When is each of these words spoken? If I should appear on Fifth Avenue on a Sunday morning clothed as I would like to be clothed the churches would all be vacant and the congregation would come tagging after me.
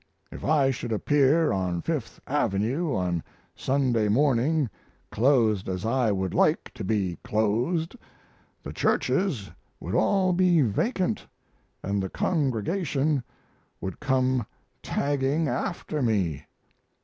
If 0.31 0.43
I 0.43 0.71
should 0.71 0.91
appear 0.91 1.51
on 1.51 1.83
Fifth 1.83 2.19
Avenue 2.25 2.91
on 2.95 3.17
a 3.17 3.23
Sunday 3.55 4.07
morning 4.07 4.67
clothed 5.11 5.69
as 5.69 5.85
I 5.85 6.11
would 6.11 6.33
like 6.33 6.71
to 6.73 6.83
be 6.83 7.19
clothed 7.23 7.95
the 8.63 8.73
churches 8.73 9.51
would 9.79 9.93
all 9.93 10.33
be 10.33 10.63
vacant 10.63 11.27
and 11.83 12.01
the 12.01 12.09
congregation 12.09 13.23
would 13.79 13.99
come 13.99 14.47
tagging 14.81 15.47
after 15.47 16.01
me. 16.01 16.45